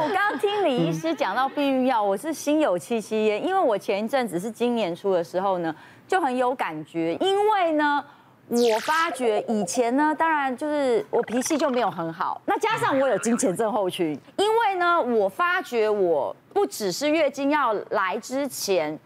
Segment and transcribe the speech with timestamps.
[0.00, 5.74] 我刚刚听李医师讲到避孕药，我是心有戚戚焉，因为我前一阵子是今年初的时候呢，
[6.06, 8.04] 就很有感觉，因为呢，
[8.48, 18.96] 我发觉以前呢，当然就是我脾气就没有很好，那加上我有金钱症候群，因为呢，我发觉我不只是月经要来之前，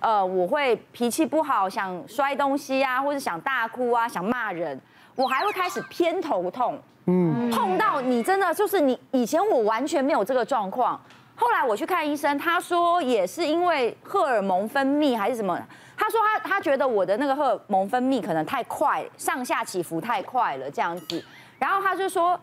[0.00, 4.78] 呃，我会脾气不好，想摔东西啊，或者想大哭啊，想骂人，
[5.14, 6.78] 我还会开始偏头痛。
[7.06, 11.00] 嗯，痛到你真的就是你以前我完全没有这个状况，
[11.34, 15.58] 后来我去看医生，他说也是因为荷尔蒙分泌还是什么，
[15.96, 21.24] 他说他他觉得我的那个荷尔蒙分泌可能太快，上下起伏太快了这样子，
[21.58, 22.38] 然后他就说。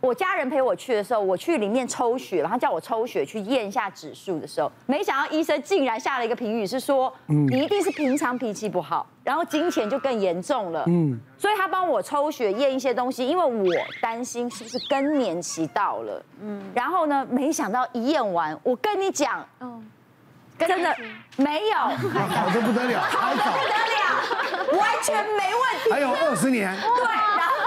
[0.00, 10.84] 我家人陪我去的时候，我去里面抽血，然后叫我抽血去验一下指数的时候，没想到医生竟然下了一个评语是说，你一定是平常脾气不好，然后金钱就更严重了。
[10.86, 16.24] 嗯，所以他帮我抽血验一些东西，因为我担心是不是更年期到了。
[16.40, 19.86] 嗯，然后呢，没想到一验完，我跟你讲，嗯，
[20.58, 20.96] 真的
[21.36, 21.76] 没有，
[22.08, 27.59] 好的不得了，好的不得了，完全没问题，还有二十年，对，然后。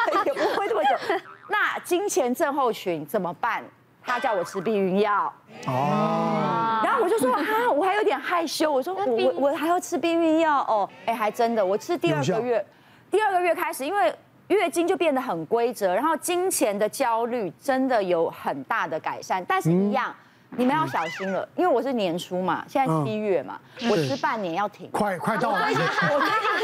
[1.84, 3.62] 那经前症候群怎么办？
[4.06, 5.32] 他叫我吃避孕药。
[5.68, 6.82] 哦。
[6.84, 8.72] 然后我就说啊，我还有点害羞。
[8.72, 10.90] 我说我我我还要吃避孕药哦。
[11.06, 12.66] 哎，还真的，我吃第二个月，
[13.12, 14.14] 第二个月开始，因为
[14.48, 20.14] 月经就变得很规则，然后金钱的焦虑真的有很大的改善，但是一样。
[20.56, 23.60] 你们要小心了，因为我是年初嘛，现在七月嘛，
[23.90, 25.82] 我吃半年要停，快快到了，我最近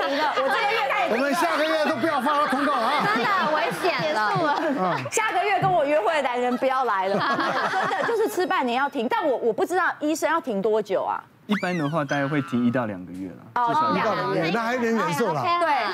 [0.08, 7.38] 停了，我这个月开始，我们下个月都不要发通告啊，真的危险了，下个月跟我约会的男人不要来了，
[7.72, 11.23] 真的就是吃半年要停，但我我不知道医生要停多久啊。
[11.50, 13.36] 一般的话，大概会停一到两个月了。
[13.55, 15.44] 哦，一到两个月，那还能忍受了。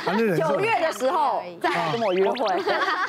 [0.06, 2.62] 对，九月的时候再来跟我约会。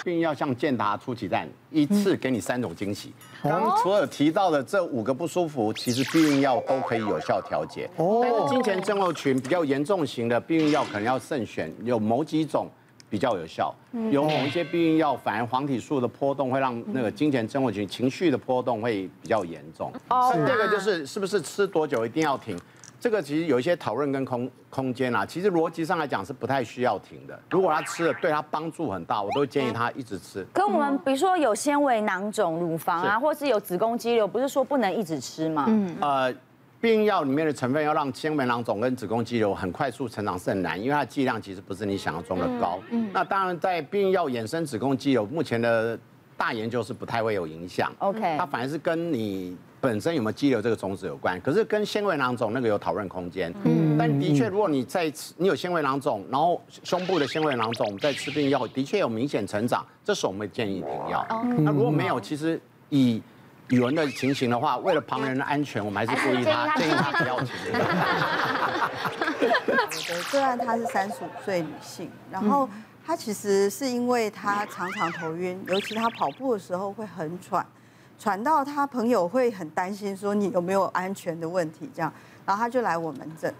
[0.04, 3.12] 避孕药像健达出奇蛋，一次给你三种惊喜。
[3.42, 7.90] 刚刚除了提到的这五个不舒服，其实避孕药都可以有效调节。
[7.96, 8.46] 哦。
[8.48, 12.68] 经前症候群比较严重型的避孕药，可能要慎选，有某几种。
[13.08, 13.74] 比较有效，
[14.10, 19.92] 有某一些避孕药，反而黄体素的波动会让那个金钱症候群情绪的波动会比较严重。
[20.08, 22.58] 哦，第二个就是是不是吃多久一定要停？
[22.98, 25.24] 这个其实有一些讨论跟空空间啊。
[25.24, 27.38] 其实逻辑上来讲是不太需要停的。
[27.50, 30.44] 如果他吃了对他帮助很大，我都建议他一直吃。
[30.52, 35.66] 可我们比如说有纤维囊肿、乳房啊，或是有子宫肌瘤，不是说不能一直吃吗？
[35.68, 36.34] 嗯，呃。
[36.80, 42.78] 避孕药里面的成分要让纤维囊肿跟子宫肌瘤很快速成长是很难，因为它的剂量其实不是你想象中的高。
[42.90, 45.98] 嗯，那当然在避孕药衍生子宫肌瘤，目前的
[46.36, 47.90] 大研究是不太会有影响。
[47.98, 53.52] OK，它反而是跟你本身有没有肌瘤这个种子有关，可是跟纤维囊肿那个有讨论空间。
[53.64, 61.26] 嗯，但的确，如果你在吃，你有纤维囊肿，然后胸部的纤维囊肿在吃避孕药，的确有明显成长，这时候我们会建议停药。
[61.58, 62.60] 那如果没有，其实
[62.90, 63.22] 以
[63.68, 67.50] 语文的情形的话，为了旁人的安全，我们还是建议他建议他不要停。
[69.38, 72.68] 我的个 案她是三十五岁女性，然后
[73.04, 77.66] 她其实是因为她常常头晕，尤其她跑步的时候会很喘，
[78.18, 82.12] 喘到她朋友会很担心说你有没有安全的问题这样，
[82.44, 83.52] 然后她就来我门诊。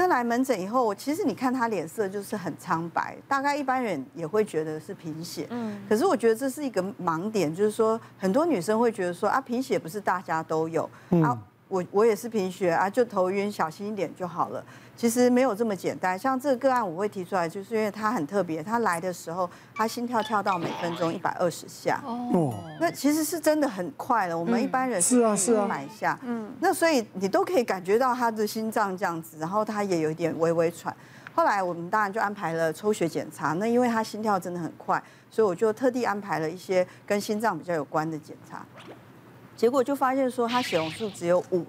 [0.00, 5.46] 那来门诊以后，其实你看他脸色就是很苍白，大概一般人也会觉得是贫血。
[5.50, 10.88] 嗯，可是我觉得这是一个盲点，就是说很多女生会觉得说啊，贫血不是大家都有
[11.22, 11.36] 啊。
[11.70, 14.62] 我我也是贫血啊，就头晕，小心一点就好了。
[14.96, 16.18] 其实没有这么简单。
[16.18, 18.62] 像这个个案，我会提出来，就是因为他很特别。
[18.62, 22.02] 他来的时候，他心跳跳到每分钟一百二十下。
[22.04, 22.52] 哦。
[22.78, 24.36] 那其实是真的很快了。
[24.36, 26.18] 我们一般人是啊是啊，买下。
[26.22, 26.52] 嗯。
[26.60, 30.94] 那所以你都可以感觉到他的心脏这样子，然后他也有一点微微喘。
[31.34, 33.52] 后来我们当然就安排了抽血检查。
[33.54, 38.66] 那因为他心跳真的很快，所以我就特地安排了一些跟心脏比较有关的检查。
[39.60, 41.66] 结果就发现说，她血红素只有五，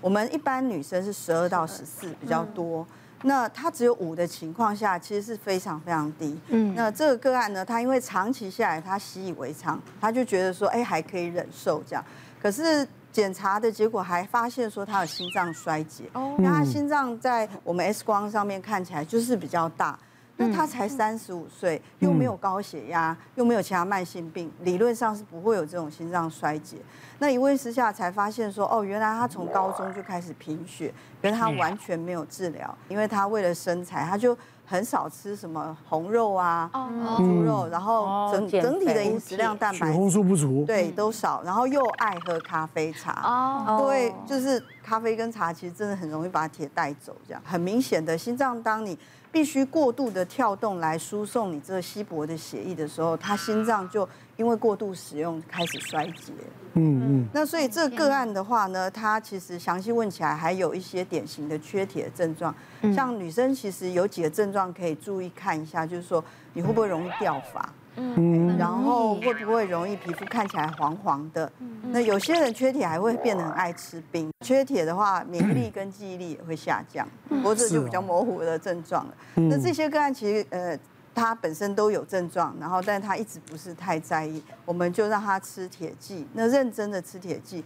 [0.00, 2.84] 我们一般女生是十二到十四比较多，
[3.22, 6.36] 那她只有五的情况下，其实是非常非常低。
[6.48, 12.04] 嗯，那这个个案呢，她因为长期下来，她习以为常，她就觉得说，哎，还可以忍受这样。
[12.42, 16.10] 可是检查的结果还发现说，她有心脏衰竭。
[16.14, 19.96] 哦，那她心脏在我们 X 光上面看起来就是比较大。
[20.38, 26.78] 那他才三十五岁，又没有高血压，又没有其他慢性病，理论上是不会有这种心脏衰竭。
[27.18, 36.70] 那一问之下才发现说，哦，原来他从高中就开始贫血，可是他完全没有治疗，因为他为了身材，他就很少吃什么红肉啊、
[37.16, 47.42] 猪肉，然后整整体的饮食量蛋白，血红素不足，对，都少，然后又爱喝咖啡茶，哦，对，就是咖啡跟茶其实真的很容易把铁带走，这样。
[47.44, 48.96] 很明显的心脏，当你
[49.30, 56.32] 必须过度的跳动来输送你这稀薄的血液的时候，他心脏就因为过度使用开始衰竭。
[56.74, 57.28] 嗯嗯。
[57.32, 62.54] 那所以这个个案的话呢，他其实详细问起来还有一些典型的缺铁的症状，
[62.94, 67.72] 像女生其实有几个症状可以注意看一下，就是说你会不会容易掉发？
[67.98, 71.50] 嗯，然后会不会容易皮肤看起来黄黄的？
[71.90, 74.30] 那有些人缺铁还会变得很爱吃冰。
[74.44, 77.06] 缺铁的话，免疫力跟记忆力也会下降。
[77.28, 79.14] 不过这就比较模糊的症状了。
[79.34, 80.78] 那这些个案其实呃，
[81.14, 87.64] 他本身都有症状，然后但是他一直不是太在意，我们就让他吃铁剂，那认真的吃铁剂。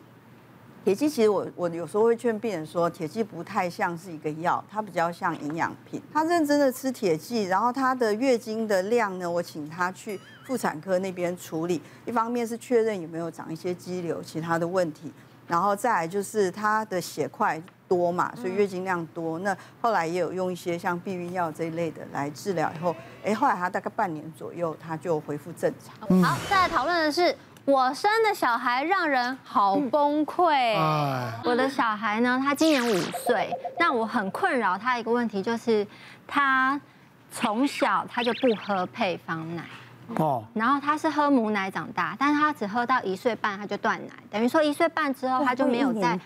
[0.84, 6.02] 铁剂其实我我有时候会劝病人说，铁剂不太像是一个药，它比较像营养品。
[6.12, 11.80] 他认真的吃铁剂，然后他的月经的量呢，我请他去妇产科那边处理。
[12.04, 15.12] 一方面是确认有没有长一些肌瘤，其他的问题，
[15.46, 19.38] 然后再来就是他的血块多嘛，所以月经量多。
[19.38, 26.22] 那后来也有用一些像避孕药这一类的来治疗，以后，哎，后来他大概半年左右，他就恢复正常。
[26.24, 27.32] 好，再来讨论的是。
[27.64, 30.74] 我生的小孩让人好崩溃。
[31.44, 32.94] 我的小孩呢，他今年五
[33.26, 35.86] 岁，那我很困扰他一个问题就是，
[36.26, 36.80] 他
[37.30, 39.62] 从小他就不喝配方奶。
[40.16, 46.18] 哦，然后他是喝母奶长大，但是他只喝到一岁半他就断奶，等于说一岁半之后他就没有再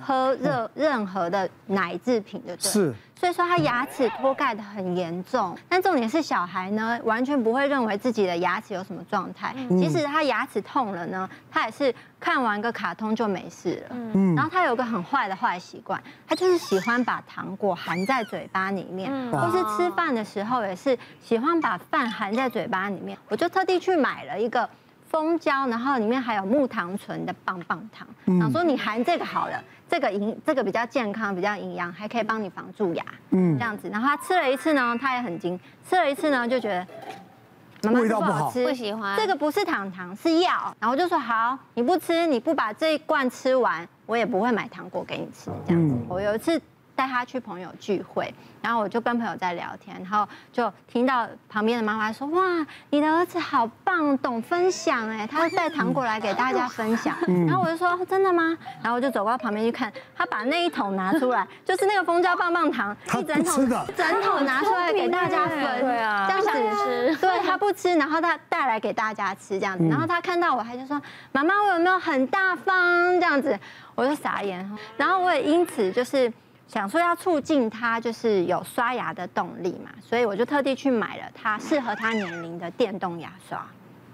[0.00, 2.68] 喝任任何的奶制品的，对。
[2.68, 2.94] 是。
[3.20, 9.54] 所以说他牙齿脱钙的很严重，但重点是小孩呢，完全不会认为自己的牙齿有什么状态。
[9.68, 13.96] 即使他牙齿痛了呢，他也是看完个卡通就没事了。
[14.14, 23.18] 嗯，然后他有个很坏的坏习惯，他就是喜欢把糖果含在嘴巴里面，或是吃饭的时候也是喜欢把饭含在嘴巴里面。
[23.28, 24.66] 我就特地去买了一个。
[25.10, 28.06] 蜂胶，然后里面还有木糖醇的棒棒糖。
[28.26, 29.60] 然后说你含这个好了，
[29.90, 33.04] 这个营这个比较健康，比较营养，还可以帮你防蛀牙。
[33.30, 33.90] 嗯，这样子。
[33.90, 35.58] 然后他吃了一次呢，他也很惊。
[35.88, 39.16] 吃了一次呢，就觉得妈妈不好吃，不喜欢。
[39.18, 40.74] 这个不是糖糖，是药。
[40.78, 45.50] 然后我就说好，你不吃，你不把这一罐吃完，我也不会买糖果给你吃。
[45.66, 45.96] 这样子。
[46.08, 46.60] 我有一次。
[46.94, 52.42] 带他去朋友聚会，然后我就跟朋友在聊天，然后就听到旁边的妈妈说：“哇，
[52.90, 57.16] 你的儿子好棒，懂分享哎，他会带糖果来给大家分享。”
[57.46, 63.66] 然后我就说：“真的吗？”然后我就走到旁边去看，他把那一桶拿出来，就是那个蜂胶棒棒糖，一整桶，
[63.96, 71.00] 整桶拿出来给大家分，对啊，这样子吃，对他不吃，然后他带来给大家吃这样子，然后他看到我他就说
[71.32, 72.76] ：“妈妈，我有没有很大方？”
[73.18, 73.58] 这样子，
[73.94, 76.30] 我就傻眼，然后我也因此就是。
[76.70, 83.66] 想说要促进他就是有刷牙的动力嘛，所以我就特地去买了他适合他年龄的电动牙刷，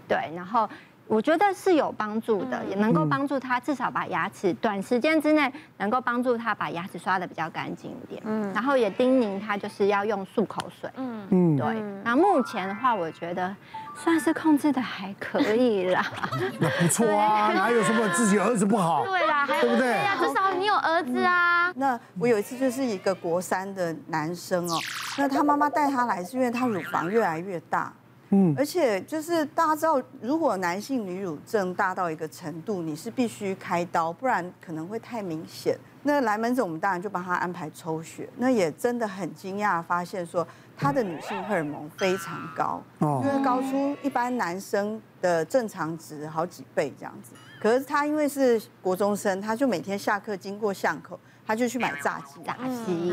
[0.08, 0.66] 对，然后
[1.06, 13.54] 我觉得是有帮助的，也能够帮助他至少把牙齿短时间之内能够帮助他把牙齿刷的比较干净一点，嗯，然后也叮咛他就是要用漱口水，嗯嗯，对，那目前的话我觉得。
[13.98, 16.04] 算是控制的还可以啦，
[16.60, 19.02] 那不错啊，哪有什么自己儿子不好？
[19.08, 19.78] 对啦，对不对？
[19.78, 21.72] 对呀，至少你有儿子啊。
[21.76, 24.78] 那我有一次就是一个国三的男生哦，
[25.16, 27.90] 那他妈妈带他来是因为他乳房越来越大，
[28.30, 35.76] 嗯，而且就是大家知道，如果男性女乳症大到一个程度，你是必须开刀，不然可能会太明显。
[36.02, 40.46] 那来门诊我们当然就帮他安排抽血，那也真的很惊讶发现说。
[40.78, 47.32] 他的女性荷尔蒙非常高，因为高出一般男生的正常值好几倍这样子。
[47.60, 53.12] 可是他因为是国中生，他就每天下课经过巷口，他就去买炸鸡，炸鸡，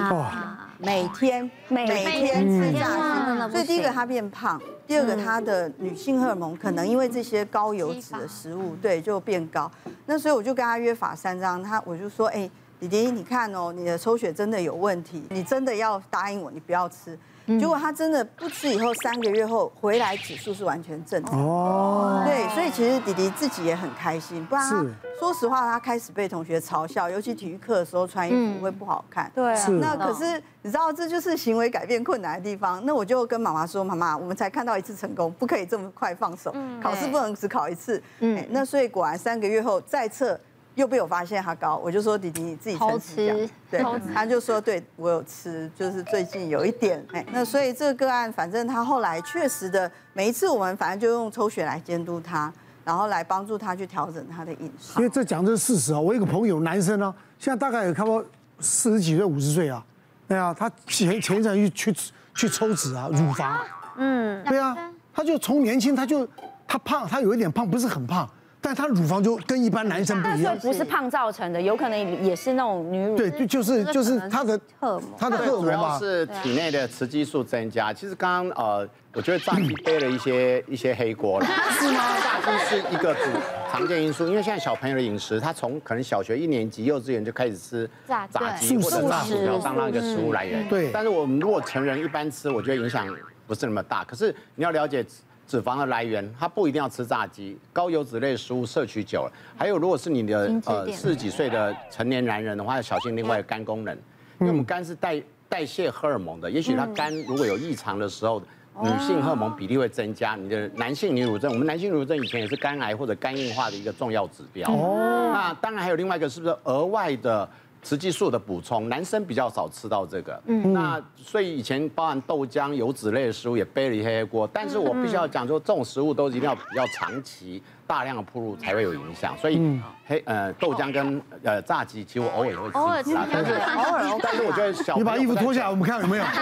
[0.77, 3.51] 每天每天吃炸鸡。
[3.51, 9.71] 所以第一个他变胖，第二个他的女性荷尔蒙可能因为这些高油脂的食物，对，就变高。
[10.05, 17.17] 那所以我就跟他约法三章，他我就说，哎，弟弟，你看哦，你的抽血真的有问题，你真的要答应我，你不要吃。
[17.59, 21.39] 结果他真的不吃以后，三个月后回来指数是完全正常。
[21.39, 24.45] 哦，对，所以其实弟弟自己也很开心。
[24.45, 24.85] 不然他
[25.19, 29.31] 说实话，他开始被同学嘲笑，尤其体育课的时候穿衣服会不好看。
[29.35, 29.67] 对啊。
[29.81, 32.81] 那可是你知道，这就是行为改变困难的地方。
[32.85, 36.55] 那我就跟妈妈说：“妈妈，我们才看到一次成功，不可以这么快放手。
[36.81, 38.45] 考试不能只考一次。”嗯。
[38.51, 40.39] 那所以果然三个月后再测。
[40.75, 52.51] 又被我发现他高，我就说弟弟你自己偷吃，对，他就说对我有吃，就是最近有一点，哎，那所以这个个案，反正他后来确实的，每一次我们反正就用抽血来监督他，
[52.83, 54.93] 然后来帮助他去调整他的饮食。
[54.97, 58.25] 因为这讲的是事实啊，我一个朋友男生呢，现在大概有差不多
[58.59, 59.85] 四十几岁五十岁啊，
[60.27, 63.59] 对啊，他前前一阵去去去抽脂啊，乳房，
[63.97, 64.75] 嗯，对啊，
[65.13, 66.27] 他就从年轻他就
[66.67, 68.27] 他胖，他有一点胖，不是很胖。
[68.63, 70.67] 但她乳房就跟一般男生不一样但是。
[70.67, 73.17] 不是胖造成的，有可能也是那种女乳。
[73.17, 75.99] 对，就就是就是她的荷尔蒙它的荷尔主要蒙嘛。
[75.99, 77.91] 是体内的雌激素增加。
[77.91, 81.45] 其实刚刚呃，我觉得炸鸡背了一些一些黑锅了。
[81.45, 81.99] 是吗？
[82.23, 83.21] 炸鸡是一个主
[83.69, 88.25] 常见因素，因为现在小朋友的饮食，他从可能小学一年级、幼稚园就开始吃炸
[88.57, 90.67] 鸡或者炸薯条当那个食物来源。
[90.69, 90.89] 对。
[90.93, 93.05] 但是我们如果成人一般吃，我觉得影响
[93.45, 94.05] 不是那么大。
[94.05, 95.05] 可是你要了解。
[95.47, 103.95] 脂肪的来源，它不一定要吃炸鸡，高油脂类食物摄取久了，还有如果是你的呃四十几岁的成年男人的话，要小心另外的肝功能，
[104.39, 108.41] 因为我们肝是代代谢荷尔蒙的，也许他肝如果有异常的时候，
[108.81, 114.67] 女性荷尔蒙比例会增加，你的男性女乳症，我们男性女乳症以前也是肝癌或者肝硬化的一个重要指标。
[114.71, 117.47] 哦，那当然还有另外一个是不是额外的？
[117.83, 120.41] 雌激素的补充，男生比较少吃到这个。
[120.45, 124.49] 嗯，那所以以前包含豆浆、油脂类的食物也背了一黑锅。
[124.53, 129.37] 但是我必须要讲，说这种食物都一定要比较长期、大量的铺入才会有影响。
[129.37, 132.77] 所以黑呃豆浆跟呃炸鸡，其实我偶尔也会吃。
[132.77, 134.19] 偶尔吃，但是偶尔。
[134.23, 136.23] 但是我觉得小你把衣服脱下来，我们看有没有。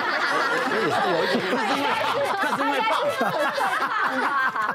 [0.72, 1.90] 我也是有一点，那 是因为
[2.44, 2.92] 那是因为胖。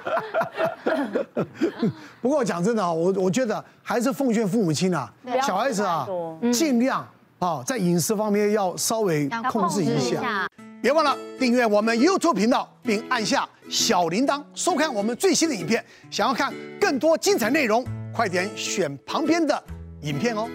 [2.21, 6.07] 不过讲真的啊，我我觉得还是奉劝父母亲啊，小孩子啊，
[6.53, 7.07] 尽量
[7.39, 10.49] 啊在饮食方面要稍微控制一下。
[10.83, 15.85] 别忘了订阅我们 YouTube 频道，并按下小铃铛，收看我们最新的影片。
[16.11, 17.85] 想要看更多精彩内容，
[18.15, 19.61] 快点选旁边的
[20.03, 20.49] 影片哦。